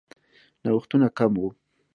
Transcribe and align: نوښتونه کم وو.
نوښتونه 0.63 1.07
کم 1.17 1.31
وو. 1.39 1.47